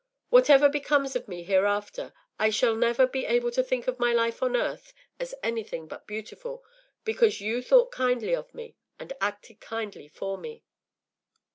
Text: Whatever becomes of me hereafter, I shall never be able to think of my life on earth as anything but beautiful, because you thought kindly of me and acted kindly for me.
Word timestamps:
Whatever 0.29 0.67
becomes 0.67 1.15
of 1.15 1.27
me 1.27 1.43
hereafter, 1.43 2.11
I 2.39 2.49
shall 2.49 2.75
never 2.75 3.05
be 3.05 3.23
able 3.27 3.51
to 3.51 3.61
think 3.61 3.87
of 3.87 3.99
my 3.99 4.11
life 4.11 4.41
on 4.41 4.55
earth 4.55 4.93
as 5.19 5.35
anything 5.43 5.87
but 5.87 6.07
beautiful, 6.07 6.63
because 7.03 7.39
you 7.39 7.61
thought 7.61 7.91
kindly 7.91 8.35
of 8.35 8.51
me 8.55 8.75
and 8.97 9.13
acted 9.21 9.59
kindly 9.59 10.07
for 10.07 10.39
me. 10.39 10.63